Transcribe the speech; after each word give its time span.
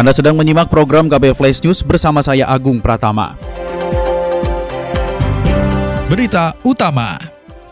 Anda 0.00 0.16
sedang 0.16 0.32
menyimak 0.32 0.72
program 0.72 1.12
KB 1.12 1.36
Flash 1.36 1.60
News 1.60 1.84
bersama 1.84 2.24
saya 2.24 2.48
Agung 2.48 2.80
Pratama. 2.80 3.36
Berita 6.08 6.56
utama. 6.64 7.20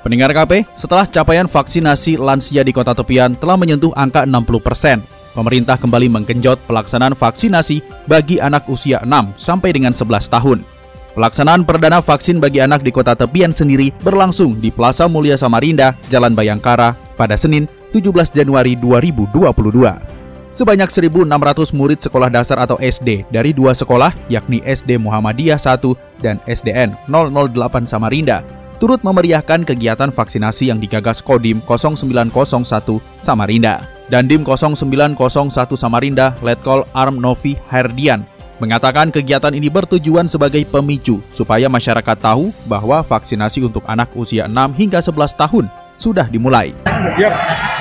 Pendengar 0.05 0.37
KP, 0.37 0.69
setelah 0.77 1.09
capaian 1.09 1.49
vaksinasi 1.49 2.21
lansia 2.21 2.61
di 2.61 2.69
kota 2.77 2.93
tepian 2.93 3.33
telah 3.33 3.57
menyentuh 3.57 3.97
angka 3.97 4.29
60 4.29 4.61
persen, 4.61 5.01
pemerintah 5.33 5.81
kembali 5.81 6.13
menggenjot 6.13 6.61
pelaksanaan 6.69 7.17
vaksinasi 7.17 7.81
bagi 8.05 8.37
anak 8.45 8.69
usia 8.69 9.01
6 9.09 9.09
sampai 9.41 9.73
dengan 9.73 9.97
11 9.97 10.29
tahun. 10.29 10.69
Pelaksanaan 11.17 11.65
perdana 11.65 12.05
vaksin 12.05 12.45
bagi 12.45 12.61
anak 12.61 12.85
di 12.85 12.93
kota 12.93 13.17
tepian 13.17 13.57
sendiri 13.57 13.89
berlangsung 14.05 14.61
di 14.61 14.69
Plaza 14.69 15.09
Mulia 15.09 15.41
Samarinda, 15.41 15.97
Jalan 16.13 16.37
Bayangkara, 16.37 16.93
pada 17.17 17.41
Senin 17.41 17.65
17 17.97 18.37
Januari 18.37 18.77
2022. 18.77 20.18
Sebanyak 20.49 20.89
1.600 20.89 21.77
murid 21.77 22.01
sekolah 22.01 22.33
dasar 22.33 22.59
atau 22.59 22.81
SD 22.81 23.29
dari 23.29 23.53
dua 23.53 23.77
sekolah 23.77 24.11
yakni 24.33 24.65
SD 24.65 24.97
Muhammadiyah 24.97 25.61
1 25.61 26.25
dan 26.25 26.41
SDN 26.49 26.97
008 27.07 27.87
Samarinda 27.87 28.41
turut 28.79 29.03
memeriahkan 29.03 29.67
kegiatan 29.67 30.15
vaksinasi 30.15 30.71
yang 30.71 30.79
digagas 30.79 31.21
Kodim 31.21 31.61
0901 31.67 32.33
Samarinda. 33.21 33.85
Dandim 34.09 34.41
0901 34.41 35.77
Samarinda, 35.77 36.33
Letkol 36.41 36.89
Arm 36.97 37.21
Novi 37.21 37.61
Herdian, 37.69 38.25
mengatakan 38.57 39.13
kegiatan 39.13 39.53
ini 39.53 39.69
bertujuan 39.69 40.31
sebagai 40.33 40.65
pemicu 40.65 41.21
supaya 41.29 41.69
masyarakat 41.69 42.17
tahu 42.17 42.51
bahwa 42.65 43.05
vaksinasi 43.05 43.69
untuk 43.69 43.85
anak 43.85 44.09
usia 44.17 44.49
6 44.49 44.81
hingga 44.81 45.05
11 45.05 45.37
tahun 45.37 45.67
sudah 45.99 46.31
dimulai. 46.31 46.73
Yap, 47.19 47.35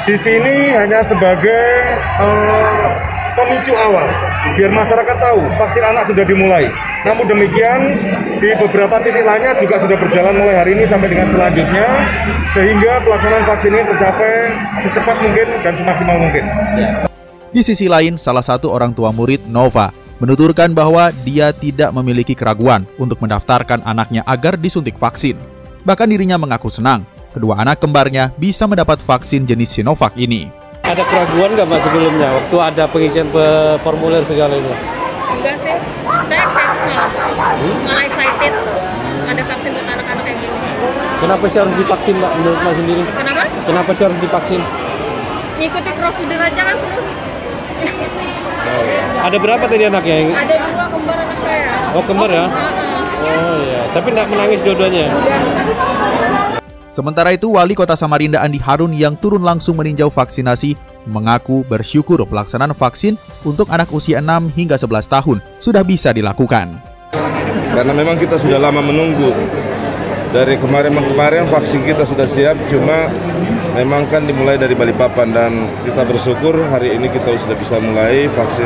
di 0.10 0.18
sini 0.18 0.73
hanya 0.73 1.06
sebagai 1.06 1.66
uh, 2.18 2.90
pemicu 3.38 3.78
awal 3.78 4.09
biar 4.58 4.74
masyarakat 4.74 5.18
tahu 5.22 5.46
vaksin 5.56 5.86
anak 5.86 6.09
sudah 6.09 6.26
dimulai. 6.26 6.66
Namun 7.06 7.30
demikian 7.30 8.02
di 8.42 8.50
beberapa 8.58 8.98
titik 9.06 9.22
lainnya 9.22 9.54
juga 9.62 9.78
sudah 9.80 9.98
berjalan 10.02 10.34
mulai 10.34 10.56
hari 10.58 10.74
ini 10.74 10.84
sampai 10.90 11.08
dengan 11.14 11.30
selanjutnya 11.30 11.86
sehingga 12.52 13.00
pelaksanaan 13.06 13.46
vaksin 13.46 13.72
ini 13.72 13.86
tercapai 13.86 14.34
secepat 14.81 15.18
mungkin 15.22 15.48
dan 15.62 15.74
semaksimal 15.78 16.18
mungkin. 16.18 16.44
Di 17.54 17.62
sisi 17.64 17.88
lain, 17.88 18.20
salah 18.20 18.44
satu 18.44 18.74
orang 18.74 18.92
tua 18.92 19.14
murid 19.14 19.48
Nova 19.48 19.94
menuturkan 20.18 20.74
bahwa 20.74 21.14
dia 21.22 21.54
tidak 21.54 21.94
memiliki 21.94 22.34
keraguan 22.34 22.90
untuk 22.98 23.22
mendaftarkan 23.22 23.86
anaknya 23.86 24.26
agar 24.26 24.58
disuntik 24.58 24.98
vaksin. 24.98 25.38
Bahkan 25.86 26.09
dirinya 26.09 26.36
mengaku 26.36 26.68
senang 26.74 27.06
kedua 27.38 27.62
anak 27.62 27.78
kembarnya 27.78 28.34
bisa 28.34 28.66
mendapat 28.66 28.98
vaksin 29.06 29.46
jenis 29.46 29.70
Sinovac 29.70 30.18
ini. 30.18 30.50
Ada 30.82 31.06
keraguan 31.06 31.54
nggak 31.54 31.68
mas 31.70 31.86
sebelumnya 31.86 32.34
waktu 32.34 32.58
ada 32.58 32.84
pengisian 32.90 33.30
formulir 33.86 34.26
segala 34.26 34.58
itu? 34.58 34.74
Enggak 35.38 35.56
sih, 35.62 35.76
saya 36.26 36.42
excited 36.50 36.82
malah, 36.90 37.10
hmm? 37.62 37.78
malah 37.86 38.04
excited 38.10 38.54
ada 39.28 39.42
vaksin 39.44 39.70
buat 39.76 39.86
anak-anak 39.86 40.24
kayak 40.26 40.38
gini. 40.42 40.58
Kenapa 41.18 41.44
sih 41.46 41.58
harus 41.62 41.76
divaksin 41.78 42.16
mbak 42.18 42.32
menurut 42.42 42.59
mas 42.66 42.76
sendiri? 42.80 43.03
Kenapa? 43.06 43.44
Kenapa 43.68 43.90
sih 43.94 44.03
harus 44.08 44.20
divaksin? 44.24 44.62
Ngikuti 45.62 45.92
prosedur 45.94 46.42
aja 46.42 46.62
kan 46.64 46.76
terus. 46.80 47.08
Oh, 48.68 48.81
iya. 48.81 49.03
Ada 49.28 49.38
berapa 49.38 49.64
tadi 49.68 49.84
anaknya? 49.86 50.16
Ada 50.34 50.56
dua 50.56 50.86
kembar 50.90 51.18
anak 51.20 51.38
saya. 51.44 51.72
Oh 51.94 52.03
kembar 52.08 52.30
ya? 52.31 52.46
Oh 52.47 53.56
iya, 53.59 53.81
tapi 53.92 54.08
nggak 54.16 54.28
menangis 54.31 54.59
dua-duanya? 54.64 55.12
Udah. 55.12 55.42
Sementara 56.97 57.30
itu, 57.30 57.53
Wali 57.53 57.78
Kota 57.78 57.94
Samarinda 57.94 58.41
Andi 58.41 58.58
Harun 58.58 58.90
yang 58.90 59.13
turun 59.13 59.46
langsung 59.46 59.78
meninjau 59.78 60.09
vaksinasi 60.09 60.74
mengaku 61.06 61.62
bersyukur 61.69 62.25
pelaksanaan 62.25 62.74
vaksin 62.74 63.22
untuk 63.46 63.69
anak 63.69 63.94
usia 63.94 64.18
6 64.18 64.50
hingga 64.58 64.81
11 64.81 65.06
tahun 65.06 65.38
sudah 65.62 65.85
bisa 65.85 66.09
dilakukan. 66.09 66.74
Karena 67.69 67.94
memang 67.94 68.18
kita 68.18 68.41
sudah 68.41 68.58
lama 68.58 68.81
menunggu. 68.81 69.30
Dari 70.34 70.58
kemarin-kemarin 70.58 71.46
vaksin 71.53 71.85
kita 71.85 72.02
sudah 72.02 72.25
siap, 72.25 72.58
cuma 72.66 73.14
memang 73.78 74.09
kan 74.09 74.25
dimulai 74.25 74.58
dari 74.58 74.74
Balikpapan 74.74 75.29
dan 75.29 75.69
kita 75.85 76.02
bersyukur 76.02 76.58
hari 76.74 76.97
ini 76.97 77.14
kita 77.14 77.29
sudah 77.38 77.53
bisa 77.62 77.78
mulai 77.78 78.25
vaksin 78.25 78.66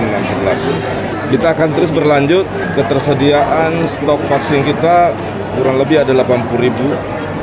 611. 1.28 1.36
Kita 1.36 1.52
akan 1.52 1.76
terus 1.76 1.92
berlanjut, 1.92 2.48
ketersediaan 2.80 3.84
stok 3.84 4.24
vaksin 4.32 4.64
kita 4.64 5.12
kurang 5.60 5.76
lebih 5.84 6.00
ada 6.00 6.16
80 6.16 6.64
ribu 6.64 6.96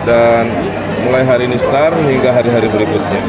dan 0.08 0.48
mulai 1.04 1.20
hari 1.20 1.44
ini 1.44 1.60
start 1.60 1.92
hingga 2.08 2.32
hari-hari 2.32 2.72
berikutnya. 2.72 3.20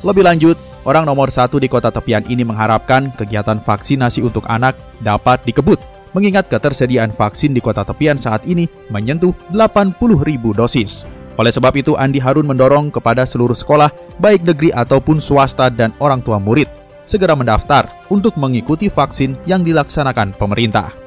Lebih 0.00 0.24
lanjut, 0.24 0.56
orang 0.88 1.04
nomor 1.04 1.28
satu 1.28 1.60
di 1.60 1.68
kota 1.68 1.92
tepian 1.92 2.24
ini 2.24 2.40
mengharapkan 2.40 3.12
kegiatan 3.12 3.60
vaksinasi 3.60 4.24
untuk 4.24 4.48
anak 4.48 4.72
dapat 5.04 5.44
dikebut, 5.44 5.76
mengingat 6.16 6.48
ketersediaan 6.48 7.12
vaksin 7.12 7.52
di 7.52 7.60
kota 7.60 7.84
tepian 7.84 8.16
saat 8.16 8.40
ini 8.48 8.64
menyentuh 8.88 9.36
80 9.52 10.00
ribu 10.24 10.56
dosis. 10.56 11.04
Oleh 11.36 11.52
sebab 11.52 11.76
itu, 11.76 11.92
Andi 12.00 12.16
Harun 12.16 12.48
mendorong 12.48 12.88
kepada 12.88 13.28
seluruh 13.28 13.52
sekolah, 13.52 13.92
baik 14.16 14.40
negeri 14.40 14.72
ataupun 14.72 15.20
swasta 15.20 15.68
dan 15.68 15.92
orang 16.00 16.24
tua 16.24 16.40
murid, 16.40 16.64
segera 17.04 17.36
mendaftar 17.36 17.92
untuk 18.08 18.40
mengikuti 18.40 18.88
vaksin 18.88 19.36
yang 19.44 19.60
dilaksanakan 19.60 20.32
pemerintah. 20.32 21.05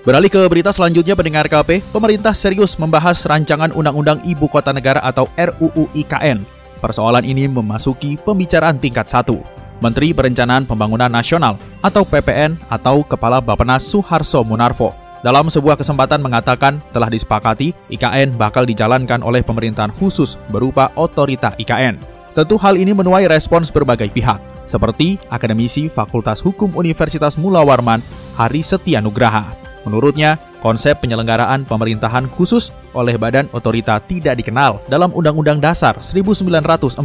Beralih 0.00 0.32
ke 0.32 0.40
berita 0.48 0.72
selanjutnya 0.72 1.12
pendengar 1.12 1.44
KP, 1.44 1.84
pemerintah 1.92 2.32
serius 2.32 2.72
membahas 2.80 3.20
rancangan 3.28 3.68
Undang-Undang 3.76 4.24
Ibu 4.24 4.48
Kota 4.48 4.72
Negara 4.72 5.04
atau 5.04 5.28
RUU 5.36 5.92
IKN. 5.92 6.40
Persoalan 6.80 7.20
ini 7.20 7.44
memasuki 7.44 8.16
pembicaraan 8.16 8.80
tingkat 8.80 9.12
satu. 9.12 9.44
Menteri 9.84 10.16
Perencanaan 10.16 10.64
Pembangunan 10.64 11.12
Nasional 11.12 11.60
atau 11.84 12.08
PPN 12.08 12.56
atau 12.72 13.04
Kepala 13.04 13.44
Bappenas 13.44 13.84
Suharso 13.84 14.40
Munarfo 14.40 14.96
dalam 15.20 15.52
sebuah 15.52 15.76
kesempatan 15.76 16.24
mengatakan 16.24 16.80
telah 16.96 17.12
disepakati 17.12 17.76
IKN 17.92 18.40
bakal 18.40 18.64
dijalankan 18.64 19.20
oleh 19.20 19.44
pemerintahan 19.44 19.92
khusus 20.00 20.40
berupa 20.48 20.88
otorita 20.96 21.52
IKN. 21.60 22.00
Tentu 22.32 22.56
hal 22.56 22.80
ini 22.80 22.96
menuai 22.96 23.28
respons 23.28 23.68
berbagai 23.68 24.08
pihak, 24.08 24.40
seperti 24.64 25.20
akademisi 25.28 25.92
Fakultas 25.92 26.40
Hukum 26.40 26.72
Universitas 26.72 27.36
Mula 27.36 27.60
Warman, 27.60 28.00
Hari 28.40 28.64
Setia 28.64 29.04
Nugraha. 29.04 29.69
Menurutnya, 29.88 30.36
konsep 30.60 31.00
penyelenggaraan 31.00 31.64
pemerintahan 31.64 32.28
khusus 32.28 32.68
oleh 32.92 33.16
badan 33.16 33.48
otorita 33.56 33.96
tidak 34.04 34.36
dikenal 34.36 34.84
dalam 34.92 35.08
Undang-Undang 35.16 35.60
Dasar 35.64 35.96
1945. 36.04 37.00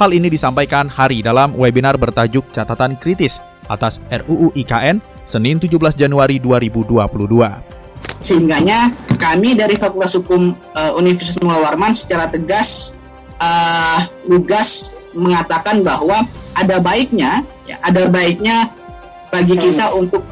Hal 0.00 0.10
ini 0.16 0.32
disampaikan 0.32 0.88
Hari 0.88 1.20
dalam 1.20 1.52
webinar 1.52 2.00
bertajuk 2.00 2.48
Catatan 2.56 2.96
Kritis 2.96 3.44
atas 3.68 4.00
RUU 4.08 4.48
IKN 4.56 5.04
Senin 5.28 5.60
17 5.60 5.76
Januari 5.94 6.40
2022. 6.40 7.04
Sehingganya 8.24 8.88
kami 9.20 9.52
dari 9.52 9.76
Fakultas 9.76 10.16
Hukum 10.16 10.56
uh, 10.72 10.92
Universitas 10.96 11.36
Mula 11.44 11.60
Warman 11.60 11.92
secara 11.92 12.32
tegas 12.32 12.96
uh, 13.44 14.08
lugas 14.24 14.96
mengatakan 15.12 15.84
bahwa 15.84 16.24
ada 16.56 16.80
baiknya 16.80 17.44
ya, 17.68 17.76
ada 17.84 18.08
baiknya 18.08 18.72
bagi 19.28 19.54
kita 19.54 19.92
untuk 19.94 20.24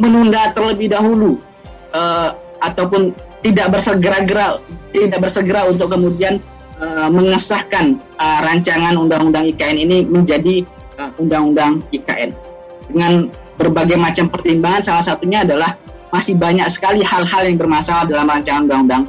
menunda 0.00 0.50
terlebih 0.56 0.88
dahulu 0.88 1.36
uh, 1.92 2.32
ataupun 2.64 3.12
tidak 3.44 3.76
bersegera-gera 3.76 4.58
tidak 4.90 5.20
bersegera 5.28 5.68
untuk 5.68 5.92
kemudian 5.92 6.40
uh, 6.80 7.12
mengesahkan 7.12 8.00
uh, 8.16 8.38
rancangan 8.44 8.96
undang-undang 8.96 9.44
IKN 9.52 9.76
ini 9.76 9.98
menjadi 10.08 10.64
undang-undang 11.16 11.80
uh, 11.80 11.94
IKN 11.96 12.30
dengan 12.92 13.12
berbagai 13.56 13.96
macam 13.96 14.28
pertimbangan 14.28 14.80
salah 14.80 15.04
satunya 15.04 15.44
adalah 15.44 15.76
masih 16.10 16.34
banyak 16.36 16.66
sekali 16.72 17.04
hal-hal 17.04 17.46
yang 17.46 17.56
bermasalah 17.60 18.08
dalam 18.08 18.26
rancangan 18.26 18.64
undang-undang 18.66 19.04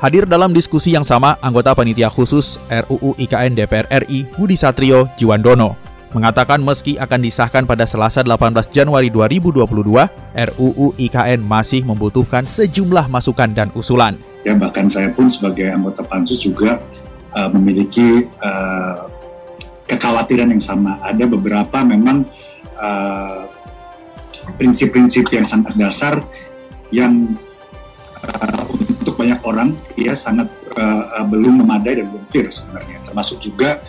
Hadir 0.00 0.24
dalam 0.26 0.50
diskusi 0.50 0.94
yang 0.94 1.04
sama, 1.04 1.36
anggota 1.38 1.74
panitia 1.76 2.08
khusus 2.10 2.58
RUU 2.70 3.14
IKN 3.18 3.54
DPR 3.54 3.86
RI 4.02 4.26
Budi 4.34 4.56
Satrio 4.56 5.06
Jiwandono 5.14 5.81
mengatakan 6.12 6.60
meski 6.60 6.96
akan 6.96 7.20
disahkan 7.20 7.64
pada 7.64 7.84
Selasa 7.84 8.24
18 8.24 8.72
Januari 8.72 9.08
2022, 9.08 9.64
RUU 10.32 10.86
IKN 10.96 11.40
masih 11.44 11.84
membutuhkan 11.84 12.44
sejumlah 12.46 13.08
masukan 13.08 13.50
dan 13.52 13.68
usulan. 13.76 14.16
Ya 14.46 14.56
bahkan 14.56 14.88
saya 14.88 15.10
pun 15.12 15.28
sebagai 15.28 15.68
anggota 15.68 16.04
pansus 16.04 16.40
juga 16.44 16.80
uh, 17.36 17.50
memiliki 17.52 18.28
uh, 18.40 19.08
kekhawatiran 19.88 20.52
yang 20.52 20.62
sama. 20.62 21.00
Ada 21.04 21.28
beberapa 21.28 21.84
memang 21.84 22.24
uh, 22.80 23.48
prinsip-prinsip 24.56 25.28
yang 25.32 25.46
sangat 25.46 25.74
dasar 25.76 26.20
yang 26.92 27.36
uh, 28.26 28.62
untuk 29.02 29.18
banyak 29.18 29.40
orang 29.42 29.74
ya 29.98 30.14
sangat 30.14 30.48
uh, 30.76 31.24
belum 31.26 31.64
memadai 31.64 32.02
dan 32.02 32.06
belum 32.10 32.24
clear 32.30 32.48
sebenarnya 32.50 33.02
termasuk 33.06 33.38
juga 33.42 33.82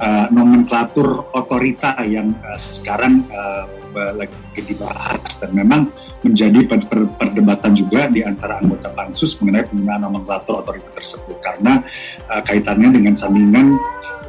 uh, 0.00 0.26
nomenklatur 0.30 1.34
otorita 1.34 1.98
yang 2.06 2.34
uh, 2.46 2.58
sekarang 2.58 3.26
uh, 3.30 3.66
lagi 4.14 4.62
dibahas 4.62 5.42
dan 5.42 5.50
memang 5.50 5.90
menjadi 6.22 6.62
per 6.66 6.86
per 6.86 7.08
perdebatan 7.18 7.74
juga 7.74 8.06
di 8.06 8.22
antara 8.22 8.62
anggota 8.62 8.94
pansus 8.94 9.34
mengenai 9.42 9.66
penggunaan 9.66 10.06
nomenklatur 10.06 10.62
otorita 10.62 10.94
tersebut 10.94 11.34
karena 11.42 11.82
uh, 12.30 12.42
kaitannya 12.44 12.94
dengan 12.94 13.18
sambingan 13.18 13.74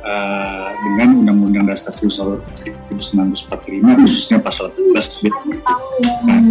uh, 0.01 0.69
dengan 0.74 1.21
Undang-Undang 1.21 1.69
Dasar 1.69 1.94
1945 1.94 4.01
khususnya 4.06 4.38
pasal 4.42 4.74
11 4.74 5.30
nah, 6.25 6.42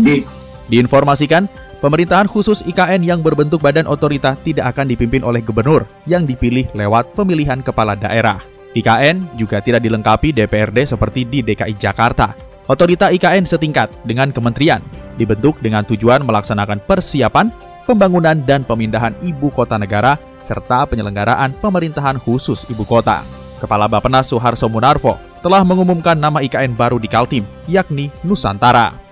Diinformasikan, 0.68 1.48
pemerintahan 1.80 2.28
khusus 2.28 2.60
IKN 2.68 3.00
yang 3.00 3.24
berbentuk 3.24 3.64
badan 3.64 3.88
otorita 3.88 4.36
tidak 4.44 4.76
akan 4.76 4.92
dipimpin 4.92 5.24
oleh 5.24 5.40
gubernur 5.40 5.88
yang 6.04 6.28
dipilih 6.28 6.68
lewat 6.76 7.16
pemilihan 7.16 7.64
kepala 7.64 7.96
daerah. 7.96 8.57
IKN 8.76 9.38
juga 9.40 9.64
tidak 9.64 9.80
dilengkapi 9.84 10.34
DPRD 10.34 10.84
seperti 10.84 11.24
di 11.24 11.40
DKI 11.40 11.74
Jakarta. 11.78 12.36
Otorita 12.68 13.08
IKN 13.08 13.48
setingkat 13.48 13.88
dengan 14.04 14.28
kementerian, 14.28 14.84
dibentuk 15.16 15.56
dengan 15.64 15.88
tujuan 15.88 16.20
melaksanakan 16.20 16.84
persiapan, 16.84 17.48
pembangunan 17.88 18.36
dan 18.44 18.60
pemindahan 18.68 19.16
ibu 19.24 19.48
kota 19.48 19.80
negara, 19.80 20.20
serta 20.44 20.84
penyelenggaraan 20.84 21.56
pemerintahan 21.64 22.20
khusus 22.20 22.68
ibu 22.68 22.84
kota. 22.84 23.24
Kepala 23.56 23.88
Bappenas 23.88 24.28
Soeharto 24.28 24.68
Munarvo 24.68 25.16
telah 25.40 25.64
mengumumkan 25.64 26.14
nama 26.14 26.44
IKN 26.44 26.76
baru 26.76 27.00
di 27.00 27.08
Kaltim, 27.08 27.48
yakni 27.64 28.12
Nusantara. 28.20 29.07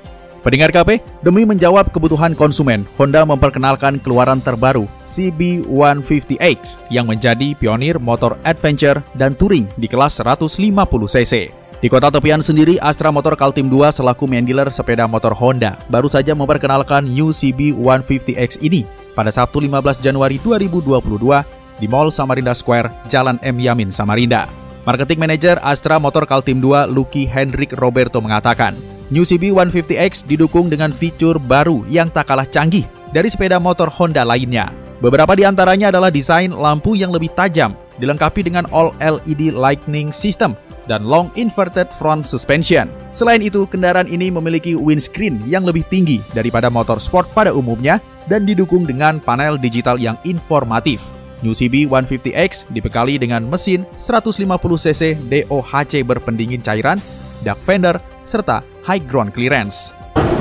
Pendengar 0.46 0.70
KP, 0.70 1.02
demi 1.26 1.42
menjawab 1.42 1.90
kebutuhan 1.90 2.30
konsumen, 2.38 2.86
Honda 2.94 3.26
memperkenalkan 3.26 3.98
keluaran 3.98 4.38
terbaru 4.38 4.86
CB150X 5.02 6.78
yang 6.86 7.10
menjadi 7.10 7.50
pionir 7.58 7.98
motor 7.98 8.38
adventure 8.46 9.02
dan 9.18 9.34
touring 9.34 9.66
di 9.74 9.90
kelas 9.90 10.22
150cc. 10.22 11.50
Di 11.82 11.90
kota 11.90 12.14
tepian 12.14 12.38
sendiri, 12.38 12.78
Astra 12.78 13.10
Motor 13.10 13.34
Kaltim 13.34 13.66
2 13.66 13.90
selaku 13.90 14.30
main 14.30 14.46
dealer 14.46 14.70
sepeda 14.70 15.10
motor 15.10 15.34
Honda 15.34 15.82
baru 15.90 16.06
saja 16.06 16.30
memperkenalkan 16.30 17.02
new 17.02 17.34
CB150X 17.34 18.62
ini 18.62 18.86
pada 19.18 19.34
Sabtu 19.34 19.58
15 19.58 19.98
Januari 19.98 20.38
2022 20.38 21.42
di 21.82 21.90
Mall 21.90 22.14
Samarinda 22.14 22.54
Square, 22.54 22.94
Jalan 23.10 23.42
M. 23.42 23.58
Yamin, 23.58 23.90
Samarinda. 23.90 24.46
Marketing 24.86 25.18
Manager 25.18 25.58
Astra 25.66 25.98
Motor 25.98 26.22
Kaltim 26.30 26.62
2, 26.62 26.86
Lucky 26.86 27.26
Hendrik 27.26 27.74
Roberto 27.74 28.22
mengatakan, 28.22 28.78
New 29.06 29.22
CB150X 29.22 30.26
didukung 30.26 30.66
dengan 30.66 30.90
fitur 30.90 31.38
baru 31.38 31.86
yang 31.86 32.10
tak 32.10 32.26
kalah 32.26 32.46
canggih 32.46 32.82
dari 33.14 33.30
sepeda 33.30 33.62
motor 33.62 33.86
Honda 33.86 34.26
lainnya. 34.26 34.74
Beberapa 34.98 35.38
di 35.38 35.46
antaranya 35.46 35.94
adalah 35.94 36.10
desain 36.10 36.50
lampu 36.50 36.98
yang 36.98 37.14
lebih 37.14 37.30
tajam, 37.38 37.78
dilengkapi 38.02 38.42
dengan 38.42 38.66
all 38.74 38.90
LED 38.98 39.54
lightning 39.54 40.10
system 40.10 40.58
dan 40.90 41.06
long 41.06 41.30
inverted 41.38 41.86
front 41.94 42.26
suspension. 42.26 42.90
Selain 43.14 43.38
itu, 43.38 43.62
kendaraan 43.70 44.10
ini 44.10 44.26
memiliki 44.26 44.74
windscreen 44.74 45.38
yang 45.46 45.62
lebih 45.62 45.86
tinggi 45.86 46.18
daripada 46.34 46.66
motor 46.66 46.98
sport 46.98 47.30
pada 47.30 47.54
umumnya 47.54 48.02
dan 48.26 48.42
didukung 48.42 48.82
dengan 48.82 49.22
panel 49.22 49.54
digital 49.54 50.02
yang 50.02 50.18
informatif. 50.26 50.98
New 51.46 51.54
CB150X 51.54 52.72
dibekali 52.74 53.20
dengan 53.20 53.44
mesin 53.46 53.86
150cc 54.00 55.20
DOHC 55.30 56.02
berpendingin 56.02 56.64
cairan, 56.64 56.98
duck 57.44 57.60
fender, 57.62 58.00
serta 58.26 58.60
high 58.84 59.00
ground 59.00 59.32
clearance. 59.32 59.94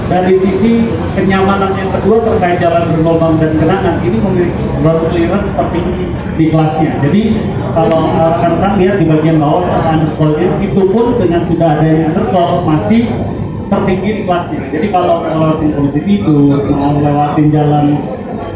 Dari 0.05 0.37
sisi 0.37 0.85
kenyamanan 1.17 1.73
yang 1.73 1.89
kedua 1.97 2.21
terkait 2.21 2.61
jalan 2.61 2.93
bergelombang 2.93 3.41
dan 3.41 3.57
genangan 3.57 3.95
ini 4.05 4.17
memiliki 4.21 4.63
ground 4.81 5.01
clearance 5.09 5.49
tertinggi 5.57 6.05
di 6.37 6.45
kelasnya. 6.53 6.91
Jadi 7.01 7.21
kalau 7.73 8.13
rekan-rekan 8.13 8.73
lihat 8.77 8.95
di 9.01 9.05
bagian 9.09 9.37
bawah 9.41 9.65
undercloudnya 9.65 10.61
itu 10.61 10.81
pun 10.93 11.17
dengan 11.17 11.41
sudah 11.49 11.67
ada 11.77 11.85
yang 11.89 12.13
undercloud 12.13 12.69
masih 12.69 13.09
tertinggi 13.65 14.09
di 14.21 14.21
kelasnya. 14.29 14.61
Jadi 14.69 14.87
kalau 14.93 15.25
lewatin 15.25 15.69
kondisi 15.73 16.01
tidur, 16.05 16.61
mau 16.69 16.93
lewatin 17.01 17.47
jalan 17.49 17.85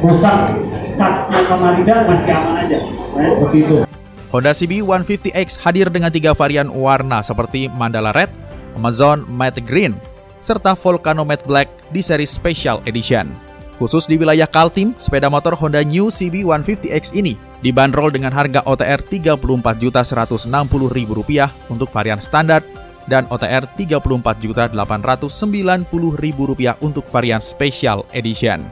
rusak, 0.05 0.37
kasnya 1.01 1.39
Samarinda 1.49 1.95
masih 2.05 2.29
aman 2.29 2.55
aja. 2.61 2.77
Saya 3.09 3.29
seperti 3.33 3.57
itu. 3.65 3.75
Honda 4.29 4.53
CB 4.53 4.85
150X 4.85 5.57
hadir 5.65 5.89
dengan 5.89 6.13
tiga 6.13 6.37
varian 6.37 6.69
warna 6.69 7.25
seperti 7.25 7.65
Mandala 7.73 8.13
Red, 8.13 8.29
Amazon 8.77 9.25
Matte 9.29 9.61
Green, 9.63 9.95
serta 10.43 10.75
Volcano 10.75 11.23
Matte 11.23 11.47
Black 11.47 11.69
di 11.89 12.03
seri 12.03 12.27
Special 12.27 12.83
Edition. 12.85 13.49
Khusus 13.79 14.11
di 14.11 14.19
wilayah 14.19 14.43
Kaltim, 14.43 14.91
sepeda 14.99 15.31
motor 15.31 15.55
Honda 15.55 15.79
New 15.87 16.11
CB150X 16.11 17.15
ini 17.15 17.39
dibanderol 17.63 18.11
dengan 18.11 18.35
harga 18.35 18.59
OTR 18.67 18.99
Rp34.160.000 19.07 21.71
untuk 21.71 21.87
varian 21.87 22.19
standar 22.19 22.59
dan 23.07 23.23
OTR 23.31 23.71
Rp34.890.000 23.79 26.75
untuk 26.83 27.07
varian 27.07 27.39
Special 27.39 28.03
Edition. 28.11 28.67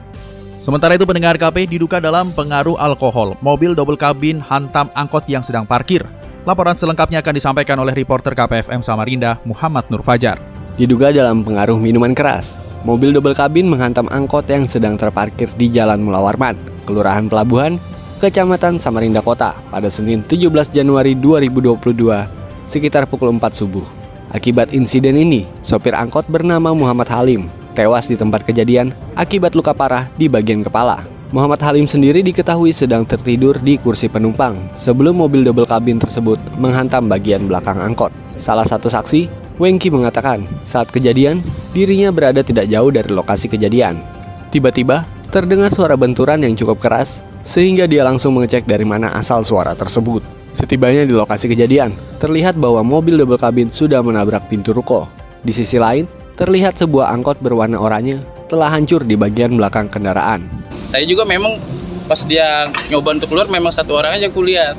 Sementara 0.60 1.00
itu 1.00 1.08
pendengar 1.08 1.40
KP 1.40 1.64
diduga 1.64 1.96
dalam 1.96 2.28
pengaruh 2.36 2.76
alkohol, 2.76 3.32
mobil 3.40 3.72
double 3.72 3.96
kabin 3.96 4.44
hantam 4.44 4.92
angkot 4.92 5.24
yang 5.24 5.40
sedang 5.40 5.64
parkir 5.64 6.04
Laporan 6.46 6.78
selengkapnya 6.78 7.22
akan 7.22 7.34
disampaikan 7.34 7.78
oleh 7.82 7.94
reporter 7.94 8.34
KPFM 8.34 8.82
Samarinda, 8.82 9.42
Muhammad 9.42 9.86
Nur 9.90 10.06
Fajar. 10.06 10.38
Diduga 10.78 11.10
dalam 11.10 11.42
pengaruh 11.42 11.74
minuman 11.74 12.14
keras, 12.14 12.62
mobil 12.86 13.10
double 13.10 13.34
kabin 13.34 13.66
menghantam 13.66 14.06
angkot 14.06 14.46
yang 14.46 14.62
sedang 14.62 14.94
terparkir 14.94 15.50
di 15.58 15.66
Jalan 15.72 15.98
Mulawarman, 15.98 16.54
Kelurahan 16.86 17.26
Pelabuhan, 17.26 17.82
Kecamatan 18.22 18.78
Samarinda 18.78 19.22
Kota 19.22 19.54
pada 19.70 19.86
Senin 19.90 20.22
17 20.26 20.50
Januari 20.74 21.14
2022 21.18 22.66
sekitar 22.66 23.06
pukul 23.06 23.30
4 23.34 23.42
subuh. 23.54 23.86
Akibat 24.30 24.70
insiden 24.76 25.16
ini, 25.16 25.46
sopir 25.64 25.96
angkot 25.96 26.28
bernama 26.28 26.74
Muhammad 26.74 27.08
Halim 27.08 27.48
tewas 27.78 28.10
di 28.10 28.18
tempat 28.18 28.42
kejadian 28.42 28.90
akibat 29.14 29.54
luka 29.54 29.70
parah 29.70 30.10
di 30.18 30.26
bagian 30.26 30.66
kepala. 30.66 31.17
Muhammad 31.28 31.60
Halim 31.60 31.84
sendiri 31.84 32.24
diketahui 32.24 32.72
sedang 32.72 33.04
tertidur 33.04 33.60
di 33.60 33.76
kursi 33.76 34.08
penumpang 34.08 34.56
sebelum 34.72 35.20
mobil 35.20 35.44
double 35.44 35.68
kabin 35.68 36.00
tersebut 36.00 36.40
menghantam 36.56 37.04
bagian 37.04 37.44
belakang 37.44 37.76
angkot. 37.84 38.08
Salah 38.40 38.64
satu 38.64 38.88
saksi, 38.88 39.28
Wengki 39.60 39.92
mengatakan 39.92 40.48
saat 40.64 40.88
kejadian 40.88 41.44
dirinya 41.76 42.08
berada 42.08 42.40
tidak 42.40 42.64
jauh 42.72 42.88
dari 42.88 43.12
lokasi 43.12 43.44
kejadian. 43.44 44.00
Tiba-tiba 44.48 45.04
terdengar 45.28 45.68
suara 45.68 46.00
benturan 46.00 46.40
yang 46.40 46.56
cukup 46.56 46.80
keras 46.80 47.20
sehingga 47.44 47.84
dia 47.84 48.08
langsung 48.08 48.32
mengecek 48.32 48.64
dari 48.64 48.88
mana 48.88 49.12
asal 49.12 49.44
suara 49.44 49.76
tersebut. 49.76 50.24
Setibanya 50.56 51.04
di 51.04 51.12
lokasi 51.12 51.44
kejadian, 51.44 51.92
terlihat 52.24 52.56
bahwa 52.56 52.80
mobil 52.80 53.20
double 53.20 53.36
kabin 53.36 53.68
sudah 53.68 54.00
menabrak 54.00 54.48
pintu 54.48 54.72
ruko. 54.72 55.04
Di 55.44 55.52
sisi 55.52 55.76
lain, 55.76 56.08
terlihat 56.40 56.80
sebuah 56.80 57.12
angkot 57.12 57.44
berwarna 57.44 57.76
oranye 57.76 58.16
telah 58.48 58.72
hancur 58.72 59.04
di 59.04 59.12
bagian 59.12 59.60
belakang 59.60 59.92
kendaraan 59.92 60.67
saya 60.88 61.04
juga 61.04 61.28
memang 61.28 61.60
pas 62.08 62.24
dia 62.24 62.72
nyoba 62.88 63.20
untuk 63.20 63.28
keluar 63.28 63.44
memang 63.52 63.68
satu 63.68 63.92
orang 63.92 64.16
aja 64.16 64.32
kulihat 64.32 64.72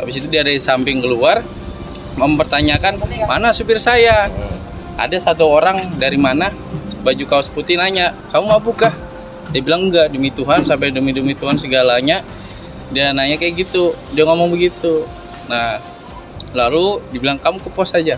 habis 0.00 0.16
itu 0.16 0.32
dia 0.32 0.40
dari 0.40 0.56
samping 0.56 1.04
keluar 1.04 1.44
mempertanyakan 2.16 2.96
mana 3.28 3.52
supir 3.52 3.76
saya? 3.76 4.32
Ada 4.96 5.20
satu 5.20 5.44
orang 5.44 5.92
dari 6.00 6.16
mana? 6.16 6.48
Baju 7.04 7.24
kaos 7.28 7.52
putih 7.52 7.76
nanya 7.76 8.16
kamu 8.32 8.48
mabuk 8.48 8.88
kah 8.88 8.94
dia 9.52 9.60
bilang 9.60 9.92
enggak 9.92 10.08
demi 10.08 10.32
Tuhan 10.32 10.64
sampai 10.64 10.90
demi 10.90 11.12
demi 11.12 11.36
Tuhan 11.36 11.60
segalanya. 11.60 12.24
Dia 12.90 13.12
nanya 13.12 13.36
kayak 13.36 13.68
gitu 13.68 13.92
dia 14.16 14.24
ngomong 14.24 14.48
begitu. 14.48 15.04
Nah 15.52 15.76
lalu 16.56 17.04
dibilang 17.12 17.36
kamu 17.36 17.60
ke 17.60 17.68
pos 17.68 17.92
aja 17.92 18.16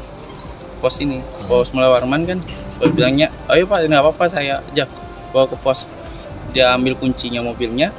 pos 0.78 1.02
ini 1.02 1.18
pos 1.50 1.74
Melawarman 1.74 2.22
kan? 2.22 2.38
Lalu 2.78 2.90
bilangnya 2.94 3.34
ayo 3.50 3.66
pak 3.66 3.82
nggak 3.90 3.98
apa-apa 3.98 4.24
saya 4.30 4.62
aja 4.62 4.86
bawa 5.34 5.50
ke 5.50 5.58
pos 5.58 5.90
dia 6.58 6.74
ambil 6.74 6.98
kuncinya 6.98 7.38
mobilnya 7.38 7.94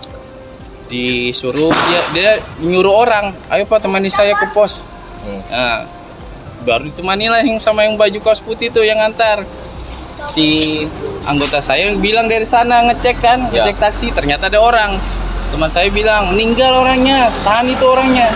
disuruh 0.91 1.71
dia 1.71 2.01
dia 2.11 2.31
nyuruh 2.59 2.91
orang 2.91 3.31
ayo 3.55 3.63
pak 3.63 3.79
temani 3.79 4.11
saya 4.11 4.35
ke 4.35 4.51
pos. 4.51 4.83
Hmm. 5.23 5.39
nah 5.47 5.87
baru 6.67 6.91
ditemani 6.91 7.31
lah 7.31 7.39
yang 7.39 7.55
sama 7.55 7.87
yang 7.87 7.95
baju 7.95 8.19
kaos 8.19 8.43
putih 8.43 8.67
tuh 8.67 8.83
yang 8.83 8.99
antar. 8.99 9.47
Si 10.35 10.83
anggota 11.23 11.63
saya 11.63 11.87
yang 11.87 12.03
bilang 12.03 12.27
dari 12.27 12.43
sana 12.43 12.83
ngecek 12.91 13.23
kan 13.23 13.47
ya. 13.47 13.63
ngecek 13.63 13.79
taksi 13.79 14.11
ternyata 14.11 14.51
ada 14.51 14.59
orang. 14.59 14.99
Teman 15.55 15.71
saya 15.71 15.87
bilang 15.87 16.35
meninggal 16.35 16.83
orangnya 16.83 17.31
tahan 17.47 17.71
itu 17.71 17.85
orangnya. 17.87 18.27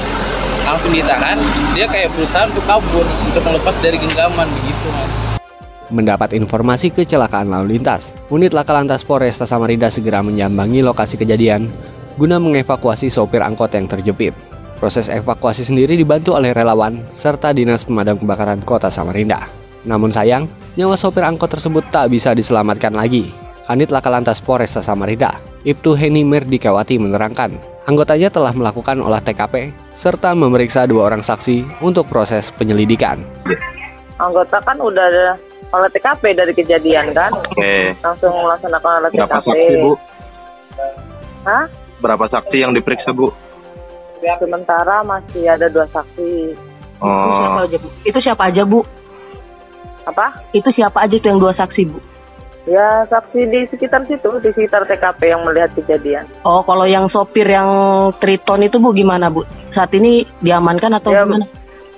Langsung 0.64 0.96
ditahan 0.96 1.36
dia 1.76 1.84
kayak 1.92 2.16
berusaha 2.16 2.48
untuk 2.48 2.64
kabur 2.64 3.04
untuk 3.04 3.44
melepas 3.44 3.76
dari 3.84 4.00
genggaman 4.00 4.48
begitu 4.48 4.88
Mendapat 5.92 6.32
informasi 6.32 6.96
kecelakaan 6.96 7.52
lalu 7.52 7.76
lintas, 7.76 8.16
unit 8.32 8.56
laka 8.56 8.72
lantas 8.72 9.04
Polresta 9.04 9.44
Samarinda 9.44 9.92
segera 9.92 10.24
menyambangi 10.24 10.80
lokasi 10.80 11.20
kejadian 11.20 11.68
guna 12.16 12.40
mengevakuasi 12.40 13.10
sopir 13.12 13.44
angkot 13.44 13.74
yang 13.76 13.90
terjepit. 13.90 14.32
Proses 14.80 15.12
evakuasi 15.12 15.68
sendiri 15.68 16.00
dibantu 16.00 16.36
oleh 16.40 16.56
relawan 16.56 17.04
serta 17.12 17.52
Dinas 17.52 17.84
Pemadam 17.84 18.16
Kebakaran 18.16 18.64
Kota 18.64 18.88
Samarinda. 18.88 19.44
Namun 19.84 20.12
sayang, 20.16 20.48
nyawa 20.80 20.96
sopir 20.96 21.28
angkot 21.28 21.52
tersebut 21.52 21.84
tak 21.92 22.12
bisa 22.12 22.32
diselamatkan 22.32 22.96
lagi. 22.96 23.32
Kanit 23.64 23.96
Laka 23.96 24.12
Lantas 24.12 24.44
Polresta 24.44 24.84
Samarinda, 24.84 25.40
Ibtu 25.64 25.96
Heni 25.96 26.28
Merdikawati 26.28 27.00
menerangkan, 27.00 27.56
anggotanya 27.88 28.28
telah 28.28 28.52
melakukan 28.52 29.00
olah 29.00 29.24
TKP 29.24 29.72
serta 29.96 30.36
memeriksa 30.36 30.84
dua 30.84 31.08
orang 31.08 31.24
saksi 31.24 31.80
untuk 31.80 32.12
proses 32.12 32.52
penyelidikan. 32.52 33.24
Anggota 34.20 34.60
kan 34.60 34.76
udah 34.84 35.08
olah 35.74 35.90
TKP 35.90 36.24
dari 36.38 36.54
kejadian 36.54 37.12
kan? 37.18 37.34
Oke. 37.34 37.98
Langsung 38.00 38.32
melaksanakan 38.32 38.92
olah 39.02 39.10
Berapa 39.10 39.38
TKP. 39.42 39.48
saksi, 39.50 39.74
Bu? 39.82 39.92
Hah? 41.44 41.66
Berapa 42.00 42.26
saksi 42.30 42.58
yang 42.62 42.72
diperiksa, 42.72 43.12
Bu? 43.12 43.34
Sementara 44.24 45.04
masih 45.04 45.52
ada 45.52 45.68
dua 45.68 45.84
saksi. 45.92 46.56
Oh, 47.04 47.60
aja 47.60 47.76
bu? 47.76 47.88
Itu 48.08 48.20
siapa 48.24 48.48
aja 48.48 48.64
bu? 48.64 48.80
Apa? 50.08 50.32
Itu 50.56 50.72
siapa 50.72 51.04
aja 51.04 51.20
tuh 51.20 51.28
yang 51.28 51.40
dua 51.44 51.52
saksi 51.52 51.92
bu? 51.92 52.00
Ya 52.64 53.04
saksi 53.12 53.44
di 53.52 53.68
sekitar 53.68 54.08
situ, 54.08 54.32
di 54.40 54.48
sekitar 54.56 54.88
TKP 54.88 55.28
yang 55.28 55.44
melihat 55.44 55.76
kejadian. 55.76 56.24
Oh 56.48 56.64
kalau 56.64 56.88
yang 56.88 57.12
sopir 57.12 57.44
yang 57.44 57.68
Triton 58.24 58.64
itu 58.64 58.80
bu 58.80 58.96
gimana 58.96 59.28
bu? 59.28 59.44
Saat 59.76 59.92
ini 59.92 60.24
diamankan 60.40 60.96
atau 60.96 61.12
Ya, 61.12 61.28
gimana? 61.28 61.44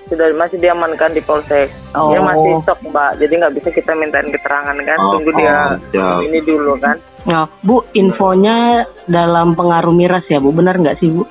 Sudah 0.05 0.29
masih 0.37 0.61
diamankan 0.61 1.17
di 1.17 1.21
Polsek. 1.25 1.73
Oh. 1.97 2.13
Dia 2.13 2.21
masih 2.21 2.61
stok 2.61 2.79
mbak, 2.93 3.17
jadi 3.17 3.33
nggak 3.41 3.53
bisa 3.57 3.69
kita 3.73 3.91
mintain 3.97 4.29
keterangan 4.29 4.77
kan. 4.77 4.97
Oh, 5.01 5.17
Tunggu 5.17 5.31
dia 5.37 5.79
oh, 5.97 6.19
ini 6.21 6.39
dulu 6.45 6.77
kan. 6.77 6.97
Nah 7.25 7.49
bu 7.65 7.81
infonya 7.97 8.85
dalam 9.09 9.57
pengaruh 9.57 9.93
miras 9.93 10.25
ya 10.29 10.37
bu? 10.37 10.53
Benar 10.53 10.77
nggak 10.77 11.01
sih 11.01 11.09
bu? 11.09 11.25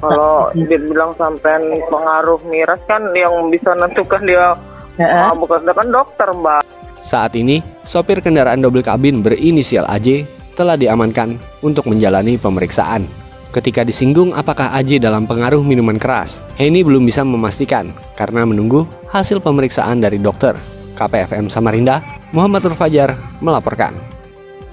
Kalau 0.00 0.52
dia 0.52 0.76
bilang 0.80 1.16
sampai 1.16 1.80
pengaruh 1.88 2.40
miras 2.48 2.80
kan 2.84 3.00
yang 3.16 3.48
bisa 3.48 3.72
menentukan 3.72 4.20
dia 4.28 4.52
Ya, 4.94 5.26
ah, 5.26 5.34
bukan 5.34 5.66
kan 5.66 5.88
dokter 5.90 6.28
mbak. 6.30 6.62
Saat 7.02 7.34
ini, 7.34 7.58
sopir 7.82 8.22
kendaraan 8.22 8.62
double 8.62 8.86
kabin 8.86 9.26
berinisial 9.26 9.84
AJ 9.90 10.24
telah 10.54 10.78
diamankan 10.78 11.34
untuk 11.66 11.90
menjalani 11.90 12.38
pemeriksaan. 12.38 13.23
Ketika 13.54 13.86
disinggung 13.86 14.34
apakah 14.34 14.74
AJ 14.74 14.98
dalam 14.98 15.30
pengaruh 15.30 15.62
minuman 15.62 15.94
keras, 15.94 16.42
Heni 16.58 16.82
belum 16.82 17.06
bisa 17.06 17.22
memastikan 17.22 17.94
karena 18.18 18.42
menunggu 18.42 18.82
hasil 19.14 19.38
pemeriksaan 19.38 20.02
dari 20.02 20.18
dokter. 20.18 20.58
KPFM 20.98 21.46
Samarinda, 21.46 22.02
Muhammad 22.34 22.66
Nur 22.66 22.74
Fajar 22.74 23.14
melaporkan. 23.38 23.94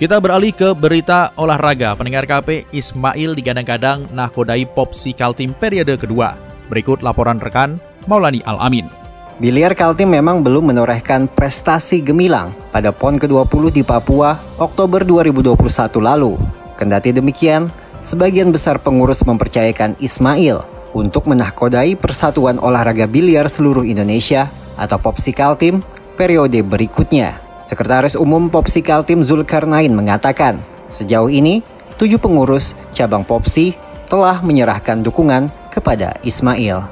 Kita 0.02 0.18
beralih 0.18 0.50
ke 0.50 0.74
berita 0.74 1.30
olahraga. 1.38 1.94
Pendengar 1.94 2.26
KP 2.26 2.74
Ismail 2.74 3.38
digadang-gadang 3.38 4.10
nahkodai 4.18 4.66
Popsi 4.66 5.14
Kaltim 5.14 5.54
periode 5.54 5.94
kedua. 6.02 6.34
Berikut 6.66 7.06
laporan 7.06 7.38
rekan 7.38 7.78
Maulani 8.10 8.42
Al-Amin. 8.50 8.90
Biliar 9.38 9.78
Kaltim 9.78 10.10
memang 10.10 10.42
belum 10.42 10.74
menorehkan 10.74 11.30
prestasi 11.30 12.02
gemilang 12.02 12.50
pada 12.74 12.90
PON 12.90 13.22
ke-20 13.22 13.78
di 13.78 13.86
Papua 13.86 14.42
Oktober 14.58 15.06
2021 15.06 15.54
lalu. 16.02 16.34
Kendati 16.82 17.14
demikian, 17.14 17.70
sebagian 18.02 18.50
besar 18.50 18.82
pengurus 18.82 19.22
mempercayakan 19.24 19.96
Ismail 20.02 20.66
untuk 20.92 21.30
menahkodai 21.30 21.96
Persatuan 21.96 22.60
Olahraga 22.60 23.08
Biliar 23.08 23.48
Seluruh 23.48 23.86
Indonesia 23.86 24.50
atau 24.76 24.98
Popsi 25.00 25.32
Kaltim 25.32 25.86
periode 26.18 26.60
berikutnya. 26.66 27.40
Sekretaris 27.64 28.20
Umum 28.20 28.52
Popsi 28.52 28.84
Kaltim 28.84 29.24
Zulkarnain 29.24 29.94
mengatakan, 29.94 30.60
sejauh 30.92 31.32
ini 31.32 31.64
tujuh 31.96 32.20
pengurus 32.20 32.76
cabang 32.92 33.24
Popsi 33.24 33.78
telah 34.12 34.44
menyerahkan 34.44 35.00
dukungan 35.00 35.48
kepada 35.72 36.20
Ismail. 36.28 36.84